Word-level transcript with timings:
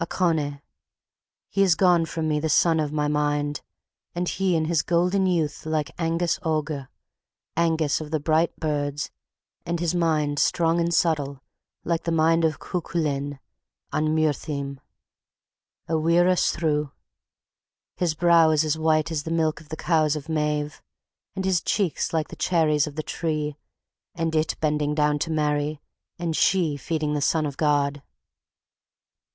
"Ochone 0.00 0.62
He 1.50 1.62
is 1.62 1.74
gone 1.74 2.06
from 2.06 2.26
me 2.26 2.40
the 2.40 2.48
son 2.48 2.80
of 2.80 2.90
my 2.90 3.06
mind 3.06 3.60
And 4.14 4.26
he 4.26 4.56
in 4.56 4.64
his 4.64 4.80
golden 4.80 5.26
youth 5.26 5.66
like 5.66 5.90
Angus 5.98 6.38
Oge 6.42 6.86
Angus 7.54 8.00
of 8.00 8.10
the 8.10 8.18
bright 8.18 8.58
birds 8.58 9.10
And 9.66 9.80
his 9.80 9.94
mind 9.94 10.38
strong 10.38 10.80
and 10.80 10.94
subtle 10.94 11.42
like 11.84 12.04
the 12.04 12.10
mind 12.12 12.46
of 12.46 12.58
Cuchulin 12.58 13.38
on 13.92 14.14
Muirtheme. 14.14 14.80
Awirra 15.86 16.38
sthrue 16.38 16.92
His 17.94 18.14
brow 18.14 18.52
is 18.52 18.64
as 18.64 18.78
white 18.78 19.10
as 19.10 19.24
the 19.24 19.30
milk 19.30 19.60
of 19.60 19.68
the 19.68 19.76
cows 19.76 20.16
of 20.16 20.30
Maeve 20.30 20.80
And 21.36 21.44
his 21.44 21.60
cheeks 21.60 22.10
like 22.10 22.28
the 22.28 22.36
cherries 22.36 22.86
of 22.86 22.94
the 22.96 23.02
tree 23.02 23.58
And 24.14 24.34
it 24.34 24.56
bending 24.62 24.94
down 24.94 25.18
to 25.18 25.30
Mary 25.30 25.82
and 26.18 26.34
she 26.34 26.78
feeding 26.78 27.12
the 27.12 27.20
Son 27.20 27.44
of 27.44 27.58
God. 27.58 28.02